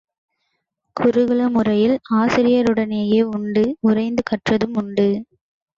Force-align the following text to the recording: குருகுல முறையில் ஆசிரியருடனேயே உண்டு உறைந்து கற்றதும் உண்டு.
குருகுல 0.95 1.49
முறையில் 1.49 1.95
ஆசிரியருடனேயே 2.13 3.21
உண்டு 3.35 3.65
உறைந்து 3.81 4.23
கற்றதும் 4.23 4.75
உண்டு. 4.75 5.09